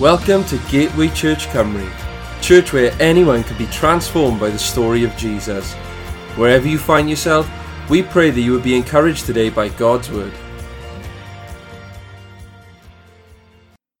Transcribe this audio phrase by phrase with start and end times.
[0.00, 1.86] Welcome to Gateway Church Cymru,
[2.40, 5.74] church where anyone can be transformed by the story of Jesus.
[6.36, 7.46] Wherever you find yourself,
[7.90, 10.32] we pray that you would be encouraged today by God's Word.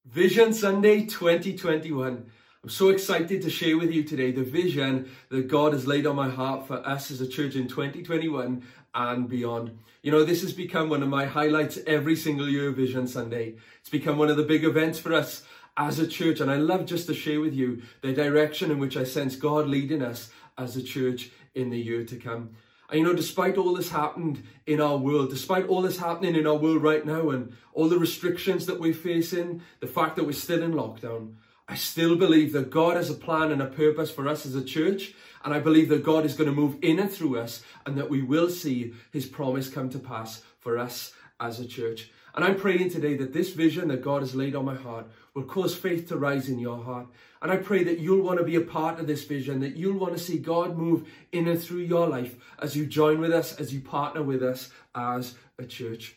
[0.06, 2.30] Vision Sunday 2021.
[2.62, 6.16] I'm so excited to share with you today the vision that God has laid on
[6.16, 8.62] my heart for us as a church in 2021
[8.94, 9.78] and beyond.
[10.02, 13.56] You know, this has become one of my highlights every single year, Vision Sunday.
[13.80, 15.42] It's become one of the big events for us
[15.80, 16.40] as a church.
[16.40, 19.66] And I love just to share with you the direction in which I sense God
[19.66, 22.50] leading us as a church in the year to come.
[22.90, 26.46] And you know, despite all this happened in our world, despite all this happening in
[26.46, 30.32] our world right now and all the restrictions that we're facing, the fact that we're
[30.32, 31.34] still in lockdown,
[31.66, 34.64] I still believe that God has a plan and a purpose for us as a
[34.64, 35.14] church.
[35.44, 38.10] And I believe that God is going to move in and through us and that
[38.10, 42.10] we will see his promise come to pass for us as a church.
[42.34, 45.44] And I'm praying today that this vision that God has laid on my heart will
[45.44, 47.06] cause faith to rise in your heart.
[47.42, 49.98] And I pray that you'll want to be a part of this vision, that you'll
[49.98, 53.58] want to see God move in and through your life as you join with us,
[53.58, 56.16] as you partner with us as a church.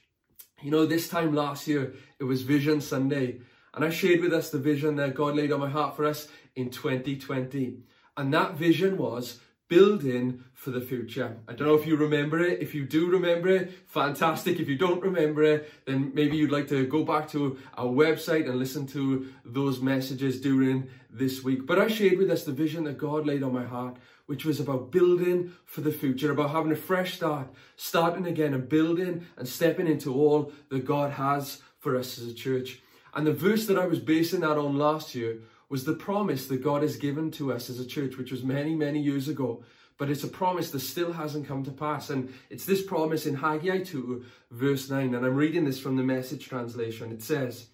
[0.61, 3.39] You know, this time last year, it was Vision Sunday.
[3.73, 6.27] And I shared with us the vision that God laid on my heart for us
[6.55, 7.79] in 2020.
[8.15, 11.37] And that vision was building for the future.
[11.47, 12.61] I don't know if you remember it.
[12.61, 14.59] If you do remember it, fantastic.
[14.59, 18.47] If you don't remember it, then maybe you'd like to go back to our website
[18.47, 21.65] and listen to those messages during this week.
[21.65, 24.59] But I shared with us the vision that God laid on my heart, which was
[24.59, 29.47] about building for the future, about having a fresh start, starting again and building and
[29.47, 32.81] stepping into all that God has for us as a church.
[33.13, 35.39] And the verse that I was basing that on last year
[35.73, 38.75] was the promise that God has given to us as a church, which was many,
[38.75, 39.63] many years ago.
[39.97, 42.11] But it's a promise that still hasn't come to pass.
[42.11, 45.15] And it's this promise in Haggai 2, verse 9.
[45.15, 47.11] And I'm reading this from the message translation.
[47.11, 47.69] It says,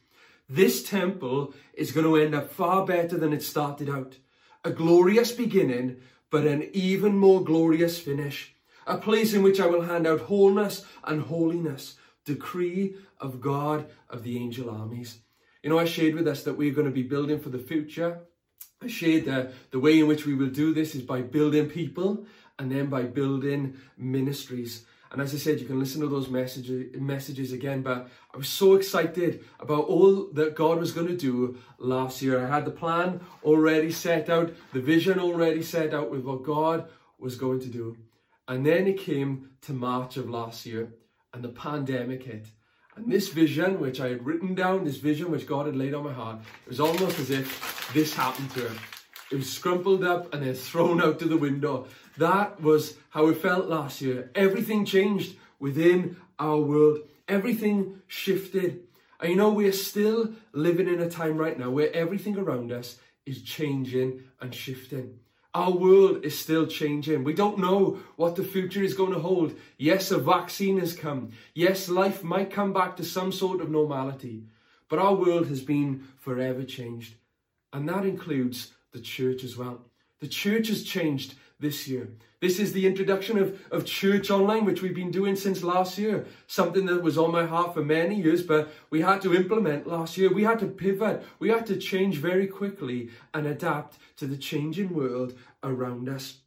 [0.47, 4.15] This temple is going to end up far better than it started out.
[4.63, 5.97] A glorious beginning,
[6.29, 8.55] but an even more glorious finish.
[8.87, 11.95] A place in which I will hand out wholeness and holiness.
[12.23, 15.19] Decree of God of the angel armies.
[15.63, 18.21] You know, I shared with us that we're going to be building for the future.
[18.81, 22.25] I shared that the way in which we will do this is by building people
[22.57, 24.85] and then by building ministries.
[25.11, 27.81] And as I said, you can listen to those messages, messages again.
[27.81, 32.45] But I was so excited about all that God was going to do last year.
[32.45, 36.87] I had the plan already set out, the vision already set out with what God
[37.17, 37.97] was going to do.
[38.47, 40.93] And then it came to March of last year
[41.33, 42.47] and the pandemic hit.
[42.99, 46.03] And this vision, which I had written down, this vision which God had laid on
[46.03, 48.77] my heart, it was almost as if this happened to him.
[49.31, 51.87] It was scrumpled up and then thrown out to the window.
[52.17, 54.31] That was how it felt last year.
[54.35, 56.99] Everything changed within our world.
[57.29, 58.81] Everything shifted.
[59.21, 62.97] And you know, we're still living in a time right now where everything around us
[63.25, 65.19] is changing and shifting.
[65.59, 67.25] Our world is still changing.
[67.25, 69.55] We don't know what the future is going to hold.
[69.77, 71.31] Yes, a vaccine has come.
[71.53, 74.45] Yes, life might come back to some sort of normality.
[74.87, 77.15] But our world has been forever changed.
[77.73, 79.81] And that includes the church as well.
[80.21, 82.07] The church has changed this year.
[82.41, 86.25] This is the introduction of, of church online, which we've been doing since last year.
[86.47, 90.17] Something that was on my heart for many years, but we had to implement last
[90.17, 90.33] year.
[90.33, 91.21] We had to pivot.
[91.39, 95.33] We had to change very quickly and adapt to the changing world
[95.63, 96.39] around us.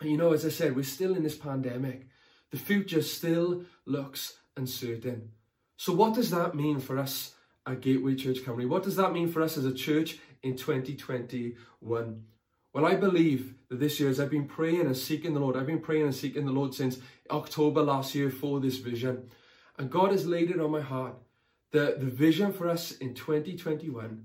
[0.00, 2.06] And you know, as I said, we're still in this pandemic.
[2.50, 5.30] The future still looks uncertain.
[5.76, 7.34] So what does that mean for us
[7.66, 8.68] at Gateway Church Cymru?
[8.68, 12.24] What does that mean for us as a church in 2021?
[12.74, 15.66] Well, I believe that this year, as I've been praying and seeking the Lord, I've
[15.66, 16.98] been praying and seeking the Lord since
[17.30, 19.28] October last year for this vision.
[19.78, 21.14] And God has laid it on my heart
[21.72, 24.24] that the vision for us in 2021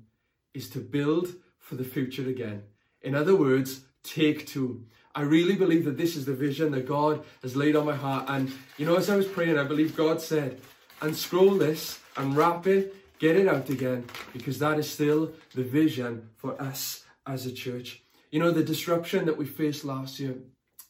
[0.54, 2.64] is to build for the future again.
[3.02, 4.86] In other words, take two.
[5.16, 8.26] I really believe that this is the vision that God has laid on my heart.
[8.28, 10.62] And, you know, as I was praying, I believe God said,
[11.02, 16.30] unscroll this and wrap it, get it out again, because that is still the vision
[16.38, 18.02] for us as a church.
[18.32, 20.36] You know, the disruption that we faced last year,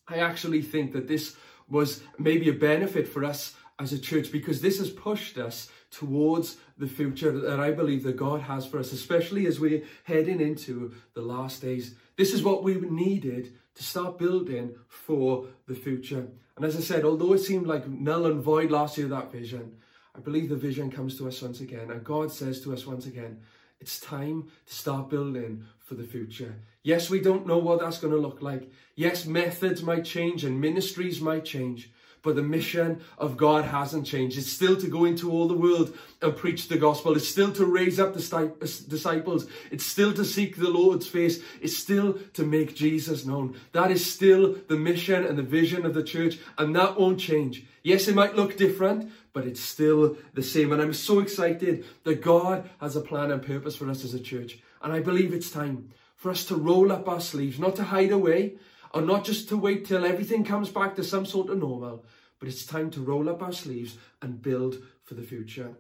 [0.08, 1.36] I actually think that this
[1.70, 6.58] was maybe a benefit for us as a church because this has pushed us towards
[6.78, 10.94] the future that I believe that God has for us, especially as we're heading into
[11.14, 11.96] the last days.
[12.18, 16.28] This is what we needed to start building for the future.
[16.56, 19.78] And as I said, although it seemed like null and void last year, that vision,
[20.16, 21.92] I believe the vision comes to us once again.
[21.92, 23.40] And God says to us once again,
[23.80, 26.56] it's time to start building for the future.
[26.82, 28.72] Yes, we don't know what that's going to look like.
[28.96, 31.92] Yes, methods might change and ministries might change.
[32.28, 34.38] But the mission of God hasn't changed.
[34.38, 37.16] It's still to go into all the world and preach the gospel.
[37.16, 39.48] It's still to raise up the uh, disciples.
[39.72, 41.42] It's still to seek the Lord's face.
[41.62, 43.56] It's still to make Jesus known.
[43.72, 47.64] That is still the mission and the vision of the church, and that won't change.
[47.82, 50.74] Yes, it might look different, but it's still the same.
[50.74, 54.20] And I'm so excited that God has a plan and purpose for us as a
[54.20, 54.60] church.
[54.82, 58.12] And I believe it's time for us to roll up our sleeves, not to hide
[58.12, 58.58] away,
[58.94, 62.04] or not just to wait till everything comes back to some sort of normal,
[62.40, 65.74] but it's time to roll up our sleeves and build for the future.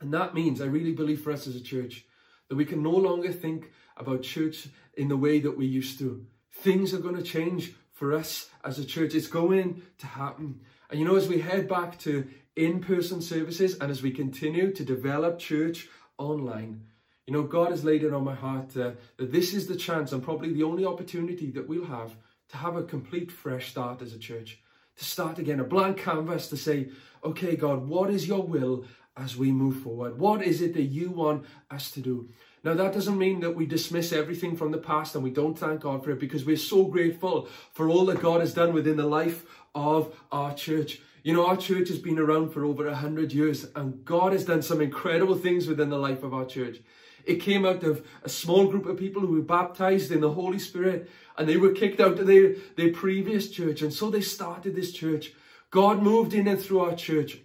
[0.00, 2.04] And that means, I really believe for us as a church,
[2.48, 6.26] that we can no longer think about church in the way that we used to.
[6.52, 9.14] Things are going to change for us as a church.
[9.14, 10.60] It's going to happen.
[10.90, 14.84] And you know, as we head back to in-person services and as we continue to
[14.84, 15.88] develop church
[16.18, 16.82] online,
[17.26, 20.12] you know, God has laid it on my heart uh, that this is the chance
[20.12, 22.14] and probably the only opportunity that we'll have
[22.50, 24.60] to have a complete fresh start as a church.
[24.98, 26.88] To start again, a blank canvas to say,
[27.22, 28.84] okay, God, what is your will
[29.16, 30.18] as we move forward?
[30.18, 32.28] What is it that you want us to do?
[32.64, 35.82] Now, that doesn't mean that we dismiss everything from the past and we don't thank
[35.82, 39.06] God for it because we're so grateful for all that God has done within the
[39.06, 39.44] life
[39.74, 41.00] of our church.
[41.22, 44.44] You know, our church has been around for over a hundred years and God has
[44.44, 46.78] done some incredible things within the life of our church.
[47.26, 50.58] It came out of a small group of people who were baptized in the Holy
[50.58, 53.82] Spirit and they were kicked out of their, their previous church.
[53.82, 55.32] And so they started this church.
[55.70, 57.38] God moved in and through our church.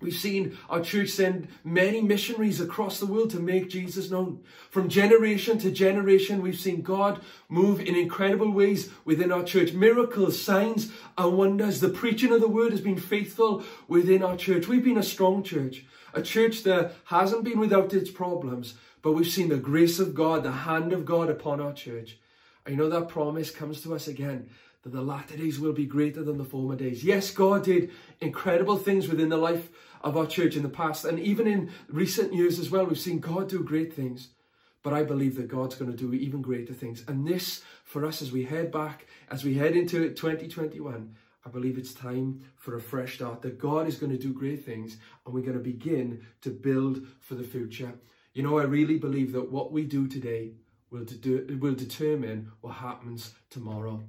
[0.00, 4.42] We've seen our church send many missionaries across the world to make Jesus known.
[4.70, 9.74] From generation to generation, we've seen God move in incredible ways within our church.
[9.74, 11.80] Miracles, signs, and wonders.
[11.80, 14.66] The preaching of the word has been faithful within our church.
[14.66, 15.84] We've been a strong church,
[16.14, 20.42] a church that hasn't been without its problems, but we've seen the grace of God,
[20.42, 22.18] the hand of God upon our church.
[22.68, 24.48] You know that promise comes to us again
[24.82, 27.04] that the latter days will be greater than the former days.
[27.04, 29.68] Yes, God did incredible things within the life
[30.00, 31.04] of our church in the past.
[31.04, 34.28] And even in recent years as well, we've seen God do great things.
[34.82, 37.04] But I believe that God's going to do even greater things.
[37.06, 41.14] And this, for us, as we head back, as we head into 2021,
[41.44, 44.64] I believe it's time for a fresh start, that God is going to do great
[44.64, 47.92] things and we're going to begin to build for the future.
[48.32, 50.52] You know, I really believe that what we do today
[50.90, 54.02] will, de will determine what happens tomorrow.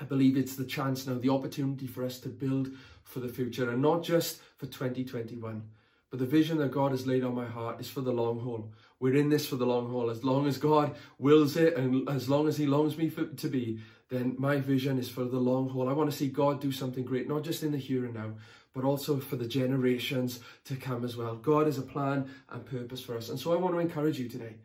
[0.00, 2.70] I believe it's the chance now, the opportunity for us to build
[3.02, 5.62] for the future and not just for 2021.
[6.10, 8.72] But the vision that God has laid on my heart is for the long haul.
[8.98, 10.10] We're in this for the long haul.
[10.10, 13.48] As long as God wills it and as long as He longs me for, to
[13.48, 15.88] be, then my vision is for the long haul.
[15.88, 18.32] I want to see God do something great, not just in the here and now,
[18.74, 21.36] but also for the generations to come as well.
[21.36, 23.28] God has a plan and purpose for us.
[23.28, 24.56] And so I want to encourage you today,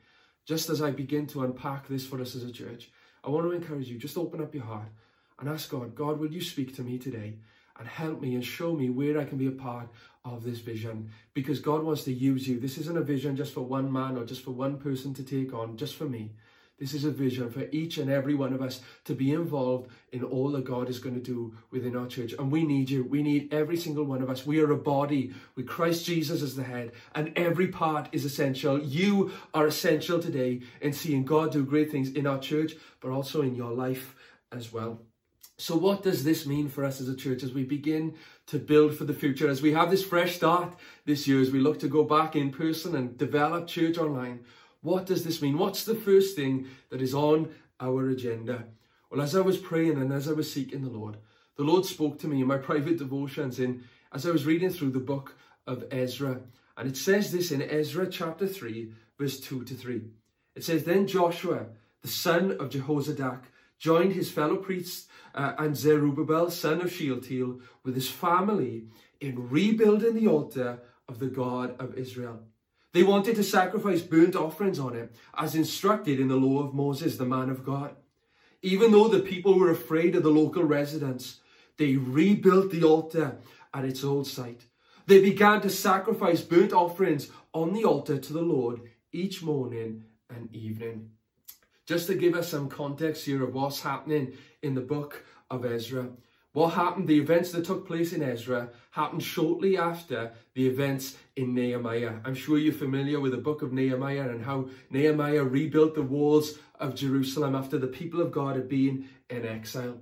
[0.46, 2.90] just as I begin to unpack this for us as a church,
[3.24, 4.90] I want to encourage you, just open up your heart
[5.40, 7.36] and ask God, God, will you speak to me today
[7.78, 9.90] and help me and show me where I can be a part
[10.26, 11.10] of this vision?
[11.34, 12.60] Because God wants to use you.
[12.60, 15.54] This isn't a vision just for one man or just for one person to take
[15.54, 16.32] on, just for me.
[16.80, 20.24] This is a vision for each and every one of us to be involved in
[20.24, 22.34] all that God is going to do within our church.
[22.34, 23.06] And we need you.
[23.06, 24.46] We need every single one of us.
[24.46, 28.82] We are a body with Christ Jesus as the head, and every part is essential.
[28.82, 33.44] You are essential today in seeing God do great things in our church, but also
[33.44, 34.16] in your life
[34.52, 35.00] as well.
[35.58, 38.16] So what does this mean for us as a church as we begin
[38.48, 41.60] to build for the future, as we have this fresh start this year, as we
[41.60, 44.44] look to go back in person and develop church online?
[44.82, 45.58] What does this mean?
[45.58, 48.66] What's the first thing that is on our agenda?
[49.10, 51.18] Well, as I was praying and as I was seeking the Lord,
[51.56, 54.92] the Lord spoke to me in my private devotions in as I was reading through
[54.92, 55.36] the book
[55.68, 56.42] of Ezra.
[56.76, 60.02] And it says this in Ezra chapter 3, verse 2 to 3.
[60.56, 61.68] It says, Then Joshua,
[62.02, 63.44] the son of Jehozadak,
[63.84, 68.86] joined his fellow priests uh, and Zerubbabel, son of Shealtiel, with his family
[69.20, 72.40] in rebuilding the altar of the God of Israel.
[72.94, 77.18] They wanted to sacrifice burnt offerings on it, as instructed in the law of Moses,
[77.18, 77.98] the man of God.
[78.62, 81.42] Even though the people were afraid of the local residents,
[81.76, 83.36] they rebuilt the altar
[83.74, 84.62] at its old site.
[85.08, 88.80] They began to sacrifice burnt offerings on the altar to the Lord
[89.12, 91.10] each morning and evening.
[91.86, 96.08] Just to give us some context here of what's happening in the book of Ezra.
[96.54, 101.56] What happened, the events that took place in Ezra happened shortly after the events in
[101.56, 102.14] Nehemiah.
[102.24, 106.60] I'm sure you're familiar with the book of Nehemiah and how Nehemiah rebuilt the walls
[106.80, 109.98] of Jerusalem after the people of God had been in exile.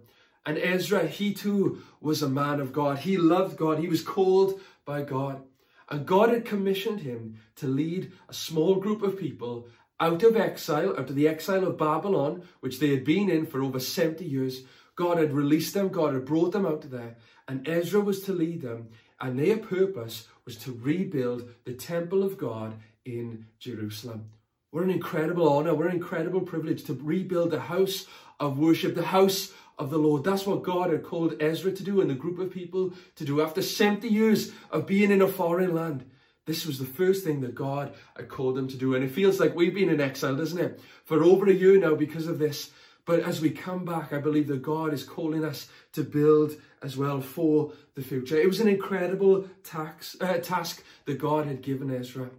[0.46, 3.00] And Ezra, he too was a man of God.
[3.00, 3.80] He loved God.
[3.80, 5.42] He was called by God.
[5.90, 9.68] And God had commissioned him to lead a small group of people
[10.02, 13.62] out of exile, out of the exile of Babylon, which they had been in for
[13.62, 14.64] over 70 years,
[14.96, 17.16] God had released them, God had brought them out of there,
[17.48, 18.90] and Ezra was to lead them,
[19.20, 22.74] and their purpose was to rebuild the temple of God
[23.06, 24.32] in Jerusalem.
[24.72, 28.08] What an incredible honor, what an incredible privilege to rebuild the house
[28.40, 30.24] of worship, the house of the Lord.
[30.24, 33.42] That's what God had called Ezra to do and the group of people to do
[33.42, 36.06] after 70 years of being in a foreign land.
[36.46, 38.96] This was the first thing that God had called them to do.
[38.96, 40.80] And it feels like we've been in exile, doesn't it?
[41.06, 42.72] For over a year now because of this.
[43.06, 46.98] But as we come back, I believe that God is calling us to build as
[46.98, 48.38] well for the future.
[48.38, 52.30] It was an incredible tax, uh, task that God had given Ezra.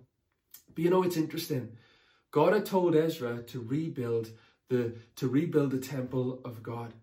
[0.74, 1.76] But you know, it's interesting.
[2.30, 4.30] God had told Ezra to rebuild
[4.68, 6.94] the, to rebuild the temple of God.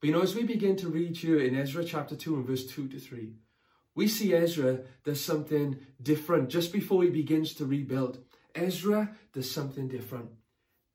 [0.00, 2.66] But you know, as we begin to read here in Ezra chapter 2 and verse
[2.66, 3.34] 2 to 3,
[3.94, 8.18] we see Ezra does something different just before he begins to rebuild.
[8.54, 10.30] Ezra does something different.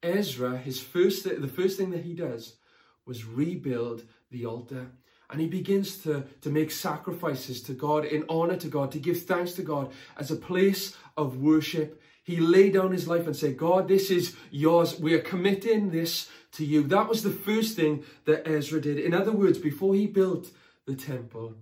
[0.01, 2.57] Ezra, his first the first thing that he does
[3.05, 4.91] was rebuild the altar.
[5.29, 9.23] And he begins to, to make sacrifices to God in honor to God, to give
[9.23, 12.01] thanks to God as a place of worship.
[12.23, 14.99] He laid down his life and said, God, this is yours.
[14.99, 16.83] We are committing this to you.
[16.83, 18.99] That was the first thing that Ezra did.
[18.99, 20.49] In other words, before he built
[20.85, 21.55] the temple,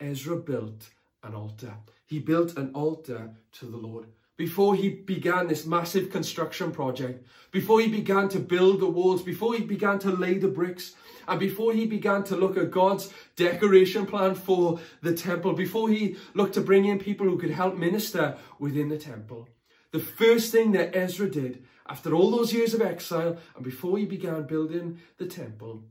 [0.00, 0.90] Ezra built
[1.22, 1.74] an altar.
[2.06, 4.06] He built an altar to the Lord.
[4.36, 9.54] Before he began this massive construction project, before he began to build the walls, before
[9.54, 10.94] he began to lay the bricks,
[11.26, 16.16] and before he began to look at God's decoration plan for the temple, before he
[16.34, 19.48] looked to bring in people who could help minister within the temple,
[19.90, 24.04] the first thing that Ezra did after all those years of exile and before he
[24.04, 25.82] began building the temple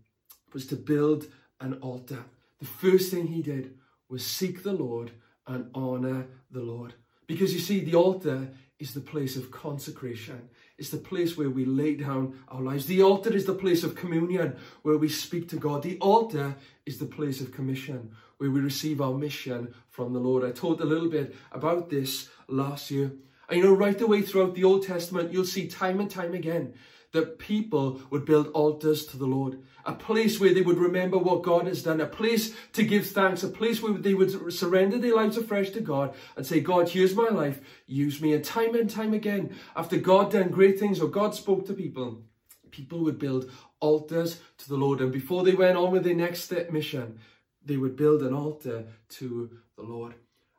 [0.53, 1.25] was to build
[1.59, 2.23] an altar.
[2.59, 3.73] The first thing he did
[4.09, 5.11] was seek the Lord
[5.45, 6.93] and honor the Lord.
[7.25, 8.49] Because you see, the altar
[8.79, 10.49] is the place of consecration.
[10.77, 12.85] It's the place where we lay down our lives.
[12.85, 15.81] The altar is the place of communion where we speak to God.
[15.81, 20.43] The altar is the place of commission where we receive our mission from the Lord.
[20.43, 23.11] I talked a little bit about this last year.
[23.49, 26.33] And you know, right the way throughout the Old Testament, you'll see time and time
[26.33, 26.73] again
[27.13, 31.43] that people would build altars to the Lord, a place where they would remember what
[31.43, 35.15] God has done, a place to give thanks, a place where they would surrender their
[35.15, 38.33] lives afresh to God and say, God, here's my life, use me.
[38.33, 42.23] And time and time again, after God done great things or God spoke to people,
[42.71, 43.49] people would build
[43.79, 44.99] altars to the Lord.
[44.99, 47.19] And before they went on with their next mission,
[47.63, 50.15] they would build an altar to the Lord.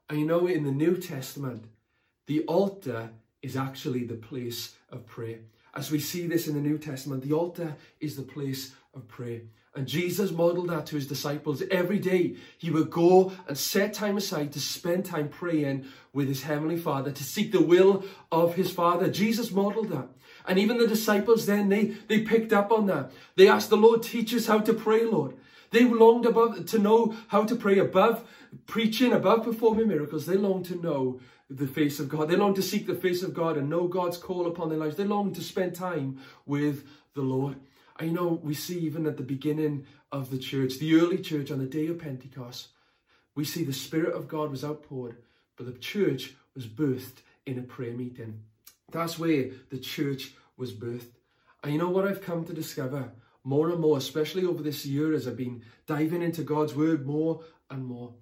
[0.08, 1.66] And you know, in the New Testament,
[2.26, 3.10] the altar
[3.42, 5.40] is actually the place of prayer.
[5.78, 9.42] As we see this in the New Testament, the altar is the place of prayer.
[9.76, 11.62] And Jesus modeled that to his disciples.
[11.70, 16.42] Every day he would go and set time aside to spend time praying with his
[16.42, 19.08] heavenly Father, to seek the will of his Father.
[19.08, 20.08] Jesus modeled that.
[20.48, 23.12] And even the disciples then, they, they picked up on that.
[23.36, 25.36] They asked the Lord, teach us how to pray, Lord.
[25.70, 28.26] They longed above to know how to pray above
[28.66, 30.26] preaching, above performing miracles.
[30.26, 31.20] They longed to know
[31.50, 32.28] the face of God.
[32.28, 34.96] They long to seek the face of God and know God's call upon their lives.
[34.96, 37.56] They long to spend time with the Lord.
[38.00, 41.58] You know, we see even at the beginning of the church, the early church on
[41.58, 42.68] the day of Pentecost,
[43.34, 45.16] we see the Spirit of God was outpoured,
[45.56, 48.42] but the church was birthed in a prayer meeting.
[48.90, 51.12] That's where the church was birthed.
[51.62, 53.10] And you know what I've come to discover
[53.44, 57.40] more and more, especially over this year as I've been diving into God's word more
[57.70, 58.14] and more?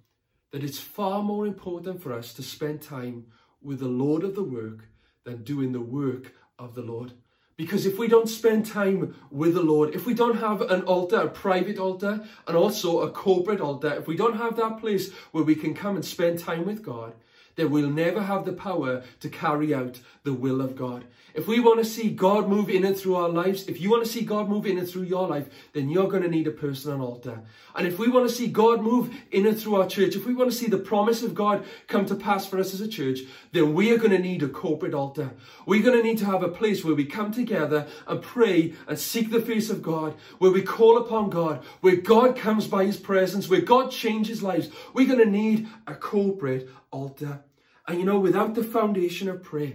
[0.51, 3.25] that it's far more important for us to spend time
[3.61, 4.87] with the Lord of the work
[5.23, 7.11] than doing the work of the Lord.
[7.57, 11.17] Because if we don't spend time with the Lord, if we don't have an altar,
[11.17, 15.43] a private altar, and also a corporate altar, if we don't have that place where
[15.43, 17.13] we can come and spend time with God,
[17.57, 21.03] then we'll never have the power to carry out the will of God.
[21.33, 24.03] If we want to see God move in and through our lives, if you want
[24.03, 26.51] to see God move in and through your life, then you're going to need a
[26.51, 27.41] personal altar.
[27.75, 30.33] And if we want to see God move in and through our church, if we
[30.33, 33.19] want to see the promise of God come to pass for us as a church,
[33.51, 35.31] then we are going to need a corporate altar.
[35.67, 38.97] We're going to need to have a place where we come together and pray and
[38.97, 42.97] seek the face of God, where we call upon God, where God comes by his
[42.97, 44.69] presence, where God changes lives.
[44.93, 47.43] We're going to need a corporate altar.
[47.87, 49.73] And you know, without the foundation of prayer,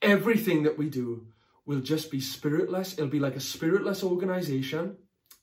[0.00, 1.26] everything that we do
[1.66, 2.94] will just be spiritless.
[2.94, 4.96] It'll be like a spiritless organization,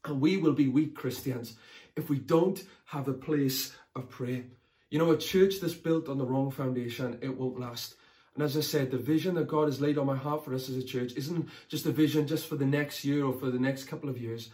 [0.05, 1.55] and we will be weak Christians
[1.95, 4.45] if we don't have a place of prayer.
[4.89, 7.95] You know, a church that's built on the wrong foundation, it won't last.
[8.35, 10.69] And as I said, the vision that God has laid on my heart for us
[10.69, 13.59] as a church isn't just a vision just for the next year or for the
[13.59, 14.49] next couple of years.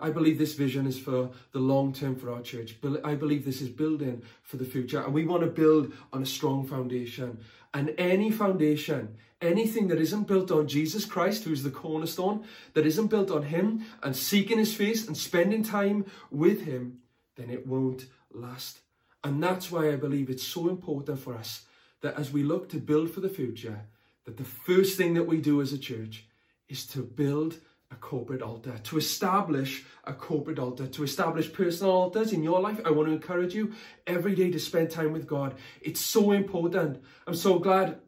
[0.00, 2.76] I believe this vision is for the long term for our church.
[3.04, 5.02] I believe this is building for the future.
[5.02, 7.38] And we want to build on a strong foundation.
[7.74, 13.08] And any foundation, anything that isn't built on Jesus Christ, who's the cornerstone, that isn't
[13.08, 16.98] built on Him and seeking His face and spending time with Him,
[17.36, 18.80] then it won't last.
[19.24, 21.64] And that's why I believe it's so important for us
[22.00, 23.80] that as we look to build for the future,
[24.24, 26.26] that the first thing that we do as a church
[26.68, 27.58] is to build
[27.90, 32.80] a corporate altar, to establish a corporate altar, to establish personal altars in your life.
[32.84, 33.72] I want to encourage you
[34.06, 35.54] every day to spend time with God.
[35.80, 37.02] It's so important.
[37.26, 38.00] I'm so glad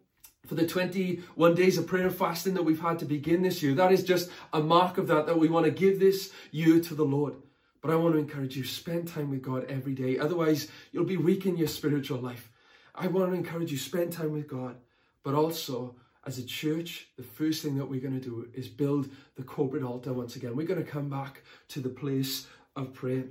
[0.46, 3.75] for the 21 days of prayer and fasting that we've had to begin this year.
[3.75, 6.94] That is just a mark of that, that we want to give this year to
[6.94, 7.37] the Lord.
[7.80, 10.18] But I want to encourage you, spend time with God every day.
[10.18, 12.50] Otherwise, you'll be weak in your spiritual life.
[12.94, 14.76] I want to encourage you, spend time with God,
[15.22, 15.94] but also
[16.26, 19.82] as a church, the first thing that we're going to do is build the corporate
[19.82, 20.54] altar once again.
[20.54, 22.46] We're going to come back to the place
[22.76, 23.24] of prayer.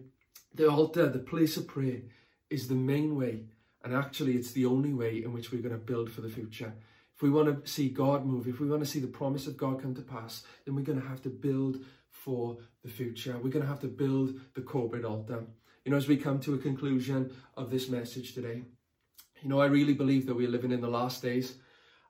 [0.56, 2.02] The altar, the place of prayer,
[2.50, 3.44] is the main way,
[3.84, 6.74] and actually, it's the only way in which we're going to build for the future.
[7.16, 9.58] If we want to see God move, if we want to see the promise of
[9.58, 13.34] God come to pass, then we're going to have to build for the future.
[13.34, 15.46] We're going to have to build the corporate altar.
[15.86, 18.64] You know, as we come to a conclusion of this message today,
[19.42, 21.56] you know, I really believe that we're living in the last days.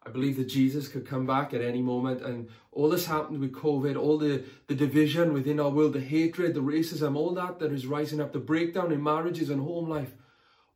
[0.05, 2.21] I believe that Jesus could come back at any moment.
[2.21, 6.53] And all this happened with COVID, all the, the division within our world, the hatred,
[6.53, 10.13] the racism, all that that is rising up, the breakdown in marriages and home life,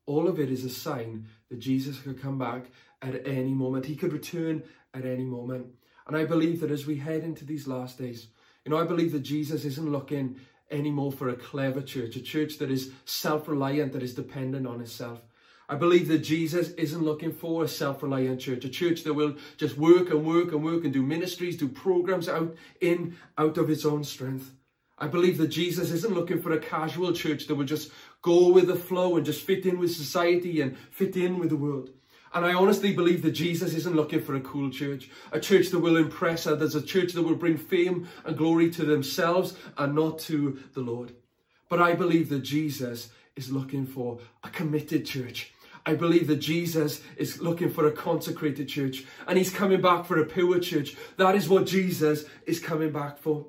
[0.05, 2.65] all of it is a sign that Jesus could come back
[3.01, 3.85] at any moment.
[3.85, 4.63] He could return
[4.93, 5.67] at any moment.
[6.05, 8.27] And I believe that as we head into these last days,
[8.65, 10.39] you know, I believe that Jesus isn't looking
[10.69, 15.21] anymore for a clever church, a church that is self-reliant, that is dependent on itself.
[15.69, 19.77] I believe that Jesus isn't looking for a self-reliant church, a church that will just
[19.77, 23.85] work and work and work and do ministries, do programs out in out of its
[23.85, 24.51] own strength.
[24.97, 27.91] I believe that Jesus isn't looking for a casual church that will just
[28.21, 31.57] go with the flow and just fit in with society and fit in with the
[31.57, 31.89] world.
[32.33, 35.79] And I honestly believe that Jesus isn't looking for a cool church, a church that
[35.79, 40.19] will impress others, a church that will bring fame and glory to themselves and not
[40.19, 41.13] to the Lord.
[41.69, 45.53] But I believe that Jesus is looking for a committed church.
[45.85, 50.19] I believe that Jesus is looking for a consecrated church and he's coming back for
[50.19, 50.95] a pure church.
[51.17, 53.47] That is what Jesus is coming back for.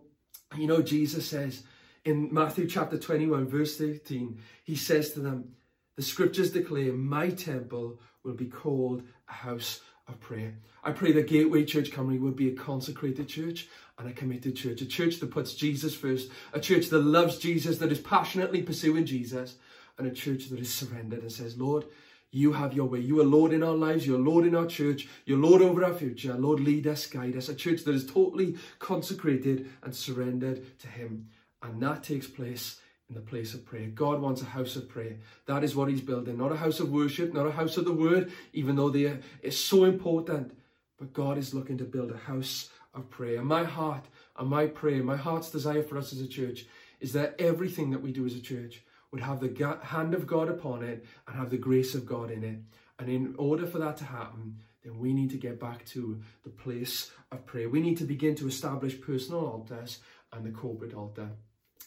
[0.57, 1.63] You know, Jesus says
[2.05, 5.55] in Matthew chapter 21, verse 13, he says to them,
[5.97, 10.55] The scriptures declare, My temple will be called a house of prayer.
[10.83, 14.83] I pray that Gateway Church Cymru would be a consecrated church and a committed church,
[14.83, 19.07] a church that puts Jesus first, a church that loves Jesus, that is passionately pursuing
[19.07, 19.57] Jesus,
[19.99, 21.85] and a church that is surrendered and says, Lord,
[22.31, 22.99] you have your way.
[22.99, 24.07] You are Lord in our lives.
[24.07, 25.07] You're Lord in our church.
[25.25, 26.35] You're Lord over our future.
[26.35, 27.49] Lord, lead us, guide us.
[27.49, 31.29] A church that is totally consecrated and surrendered to Him.
[31.63, 33.87] And that takes place in the place of prayer.
[33.87, 35.17] God wants a house of prayer.
[35.47, 36.37] That is what He's building.
[36.37, 39.21] Not a house of worship, not a house of the Word, even though they are,
[39.41, 40.57] it's so important.
[40.99, 43.39] But God is looking to build a house of prayer.
[43.39, 46.67] And my heart and my prayer, my heart's desire for us as a church
[47.01, 48.83] is that everything that we do as a church
[49.15, 52.43] would have the hand of God upon it and have the grace of God in
[52.43, 52.59] it.
[52.99, 56.51] And in order for that to happen, then we need to get back to the
[56.51, 57.69] place of prayer.
[57.69, 60.01] We need to begin to establish personal altars
[60.33, 61.31] and the corporate altar.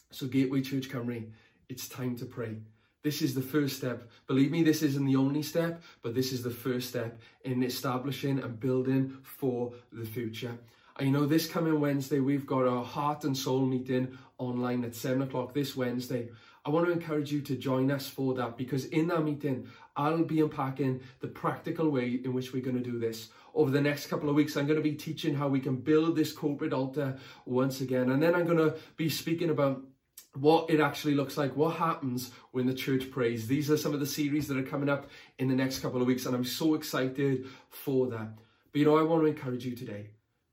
[0.10, 1.30] So Gateway Church Cymru,
[1.68, 2.60] it's time to pray.
[3.04, 4.10] This is the first step.
[4.28, 8.40] Believe me, this isn't the only step, but this is the first step in establishing
[8.40, 10.58] and building for the future.
[10.98, 14.96] And you know, this coming Wednesday, we've got our heart and soul meeting online at
[14.96, 16.30] 7 o'clock this Wednesday.
[16.66, 20.24] I want to encourage you to join us for that because in that meeting, I'll
[20.24, 23.30] be unpacking the practical way in which we're going to do this.
[23.56, 26.16] Over the next couple of weeks, I'm going to be teaching how we can build
[26.16, 28.12] this corporate altar once again.
[28.12, 29.82] And then I'm going to be speaking about
[30.34, 33.48] what it actually looks like, what happens when the church prays.
[33.48, 35.08] These are some of the series that are coming up
[35.40, 38.30] in the next couple of weeks, and I'm so excited for that.
[38.72, 40.10] But you know, I want to encourage you today.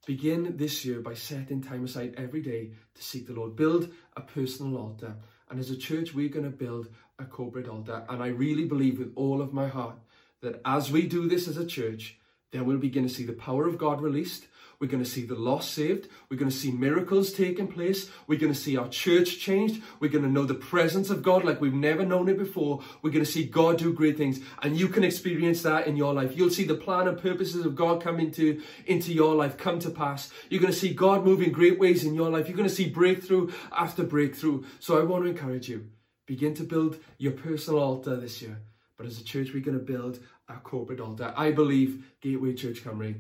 [0.07, 3.57] Begin this year by setting time aside every day to seek the Lord.
[3.57, 5.17] Build a personal altar.
[5.49, 6.89] And as a church, we're going to build
[7.19, 8.05] a corporate altar.
[8.09, 9.97] And I really believe with all of my heart
[10.43, 12.19] that as we do this as a church,
[12.55, 14.47] then we'll begin to see the power of God released.
[14.79, 16.09] We're going to see the lost saved.
[16.31, 18.11] We're going to see miracles taking place.
[18.29, 19.83] We're going to see our church changed.
[19.99, 22.81] We're going to know the presence of God like we've never known it before.
[23.03, 24.39] We're going to see God do great things.
[24.63, 26.37] And you can experience that in your life.
[26.37, 29.91] You'll see the plan and purposes of God come into, into your life, come to
[29.91, 30.31] pass.
[30.49, 32.47] You're going to see God move in great ways in your life.
[32.47, 34.63] You're going to see breakthrough after breakthrough.
[34.79, 35.89] So I want to encourage you.
[36.27, 38.61] Begin to build your personal altar this year.
[38.97, 41.33] But as a church, we're going to build our corporate altar.
[41.37, 43.15] I believe Gateway Church Cymru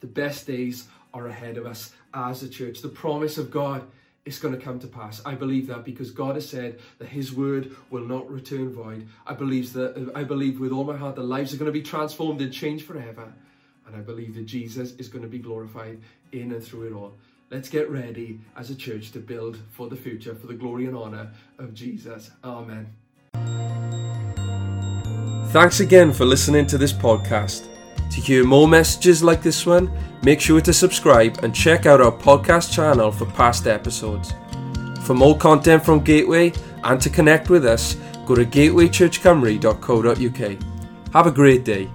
[0.00, 2.80] the best days are ahead of us as a church.
[2.80, 3.86] The promise of God
[4.24, 5.22] is going to come to pass.
[5.24, 9.06] I believe that because God has said that His word will not return void.
[9.26, 11.82] I believe that I believe with all my heart that lives are going to be
[11.82, 13.32] transformed and changed forever.
[13.86, 16.00] And I believe that Jesus is going to be glorified
[16.32, 17.14] in and through it all.
[17.50, 20.96] Let's get ready as a church to build for the future, for the glory and
[20.96, 22.30] honor of Jesus.
[22.44, 22.94] Amen.
[25.50, 27.66] Thanks again for listening to this podcast.
[28.10, 29.90] To hear more messages like this one,
[30.22, 34.32] make sure to subscribe and check out our podcast channel for past episodes.
[35.02, 36.52] For more content from Gateway
[36.84, 41.12] and to connect with us, go to gatewaychurchcymru.co.uk.
[41.12, 41.90] Have a great day.